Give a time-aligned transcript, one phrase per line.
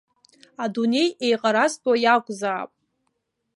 [0.63, 2.71] Адунеи еиҟаразтәуа иакәзаап!